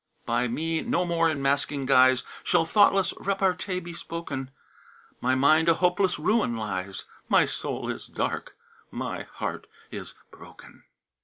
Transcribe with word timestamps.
"By 0.25 0.47
me 0.47 0.81
no 0.81 1.05
more 1.05 1.29
in 1.29 1.43
masking 1.43 1.85
guise 1.85 2.23
Shall 2.43 2.65
thoughtless 2.65 3.13
repartee 3.19 3.79
be 3.79 3.93
spoken; 3.93 4.49
My 5.19 5.35
mind 5.35 5.69
a 5.69 5.75
hopeless 5.75 6.17
ruin 6.17 6.57
lies 6.57 7.03
My 7.29 7.45
soul 7.45 7.87
is 7.87 8.07
dark, 8.07 8.55
my 8.89 9.21
heart 9.35 9.67
is 9.91 10.15
broken!" 10.31 10.85